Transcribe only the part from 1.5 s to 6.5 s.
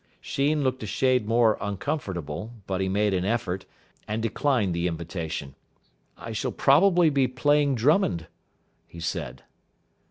uncomfortable, but he made an effort, and declined the invitation. "I